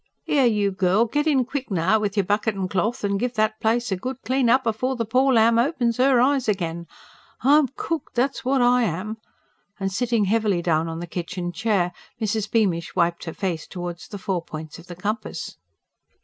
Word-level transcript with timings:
"'Ere, 0.27 0.47
you 0.47 0.71
girl, 0.71 1.05
get 1.05 1.27
in 1.27 1.45
quick 1.45 1.69
now 1.69 1.99
with 1.99 2.17
your 2.17 2.23
bucket 2.23 2.55
and 2.55 2.71
cloth, 2.71 3.03
and 3.03 3.19
give 3.19 3.35
that 3.35 3.59
place 3.59 3.91
a 3.91 3.95
good 3.95 4.17
clean 4.25 4.49
up 4.49 4.65
afore 4.65 4.95
that 4.95 5.05
pore 5.11 5.31
lamb 5.31 5.59
opens 5.59 5.99
'er 5.99 6.19
eyes 6.19 6.49
again. 6.49 6.87
I'm 7.41 7.67
cooked 7.75 8.15
that's 8.15 8.43
what 8.43 8.63
I 8.63 8.81
am!" 8.81 9.17
and 9.79 9.91
sitting 9.91 10.25
heavily 10.25 10.63
down 10.63 10.87
on 10.87 11.01
the 11.01 11.05
kitchen 11.05 11.51
chair, 11.51 11.91
Mrs. 12.19 12.49
Beamish 12.49 12.95
wiped 12.95 13.25
her 13.25 13.33
face 13.35 13.67
towards 13.67 14.07
the 14.07 14.17
four 14.17 14.41
points 14.43 14.79
of 14.79 14.87
the 14.87 14.95
compass. 14.95 15.57